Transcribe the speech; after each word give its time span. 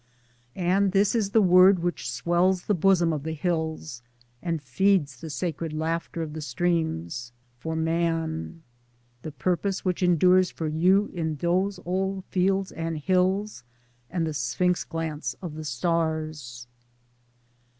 And 0.55 0.93
this 0.93 1.13
is 1.13 1.29
the 1.29 1.43
word 1.43 1.77
which 1.77 2.09
swells 2.09 2.63
the 2.63 2.73
bosom 2.73 3.13
of 3.13 3.21
the 3.21 3.33
hills 3.35 4.01
and 4.41 4.59
feeds 4.59 5.21
the 5.21 5.29
sacred 5.29 5.73
laughter 5.73 6.23
of 6.23 6.33
the 6.33 6.41
streams, 6.41 7.31
for 7.59 7.75
man: 7.75 8.63
the 9.21 9.31
purpose 9.31 9.85
which 9.85 10.01
endures 10.01 10.49
for 10.49 10.67
you 10.67 11.11
in 11.13 11.35
those 11.35 11.79
old 11.85 12.25
fields 12.25 12.71
and 12.71 12.97
hills 12.97 13.63
and 14.09 14.25
the 14.25 14.33
sphinx 14.33 14.83
glance 14.83 15.35
of 15.39 15.53
the 15.53 15.65
stars. 15.65 16.65